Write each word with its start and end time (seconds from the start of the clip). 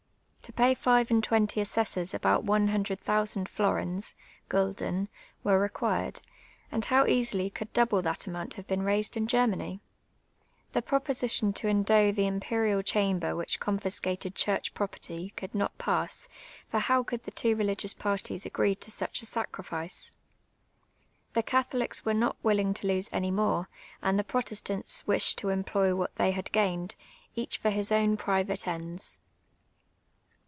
To 0.51 0.53
pay 0.53 0.73
five 0.73 1.09
and 1.09 1.23
tvventy 1.25 1.61
assessors 1.61 2.13
about 2.13 2.43
one 2.43 2.67
hundi 2.67 2.91
ed 2.91 2.99
thousand 2.99 3.47
florins 3.47 4.15
{gulden) 4.49 5.07
were 5.45 5.57
required, 5.57 6.21
and 6.69 6.83
how 6.83 7.05
easily 7.05 7.49
could 7.49 7.71
double 7.71 8.01
that 8.01 8.27
amount 8.27 8.55
have 8.55 8.67
been 8.67 8.83
raised 8.83 9.15
in 9.15 9.27
Germany? 9.27 9.79
The 10.73 10.81
proposition 10.81 11.53
to 11.53 11.69
endow 11.69 12.11
the 12.11 12.27
Im 12.27 12.41
perial 12.41 12.83
Chamber 12.83 13.33
with 13.33 13.61
confiscated 13.61 14.35
chm'ch 14.35 14.73
property 14.73 15.29
could 15.37 15.55
not 15.55 15.77
pass, 15.77 16.27
for 16.69 16.79
how 16.79 17.01
could 17.01 17.23
the 17.23 17.31
two 17.31 17.55
religious 17.55 17.93
parties 17.93 18.45
agree 18.45 18.75
to 18.75 18.91
such 18.91 19.21
a 19.21 19.25
sacrifice? 19.25 20.11
The 21.31 21.43
Catholics 21.43 22.03
were 22.03 22.13
not 22.13 22.35
willing 22.43 22.73
to 22.73 22.87
lose 22.87 23.07
any 23.13 23.31
more, 23.31 23.69
and 24.01 24.19
the 24.19 24.25
Protestants 24.25 25.07
wished 25.07 25.37
to 25.37 25.47
employ 25.47 25.95
what 25.95 26.13
they 26.17 26.31
had 26.31 26.51
gained, 26.51 26.97
each 27.37 27.57
for 27.57 27.69
his 27.69 27.89
own 27.89 28.17
private 28.17 28.67
ends. 28.67 29.17